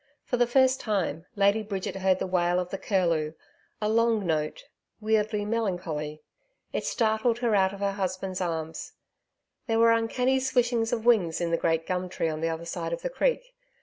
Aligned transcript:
For 0.23 0.35
the 0.37 0.47
first 0.47 0.79
time, 0.79 1.27
Lady 1.35 1.61
Bridget 1.61 1.97
heard 1.97 2.17
the 2.17 2.25
wail 2.25 2.59
of 2.59 2.71
the 2.71 2.79
curlew 2.79 3.33
a 3.79 3.87
long 3.87 4.25
note, 4.25 4.63
weirdly 4.99 5.45
melancholy. 5.45 6.23
It 6.73 6.85
startled 6.85 7.37
her 7.37 7.53
out 7.53 7.71
of 7.71 7.81
her 7.81 7.91
husband's 7.91 8.41
arms. 8.41 8.93
There 9.67 9.77
were 9.77 9.91
uncanny 9.91 10.39
swishings 10.39 10.91
of 10.91 11.05
wings 11.05 11.39
in 11.39 11.51
the 11.51 11.55
great 11.57 11.85
gum 11.85 12.09
tree 12.09 12.29
on 12.29 12.41
the 12.41 12.49
other 12.49 12.65
side 12.65 12.93
of 12.93 13.03
the 13.03 13.11
creek. 13.11 13.53